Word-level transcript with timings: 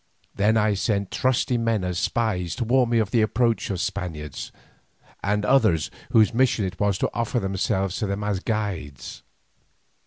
Then 0.33 0.57
I 0.57 0.73
sent 0.73 1.11
trusty 1.11 1.59
men 1.59 1.83
as 1.83 1.99
spies 1.99 2.55
to 2.55 2.63
warn 2.65 2.89
me 2.89 2.97
of 2.97 3.11
the 3.11 3.21
approach 3.21 3.69
of 3.69 3.75
the 3.75 3.83
Spaniards, 3.83 4.51
and 5.23 5.45
others 5.45 5.91
whose 6.11 6.33
mission 6.33 6.65
it 6.65 6.79
was 6.79 6.97
to 6.97 7.09
offer 7.13 7.39
themselves 7.39 7.97
to 7.97 8.07
them 8.07 8.23
as 8.23 8.39
guides. 8.39 9.21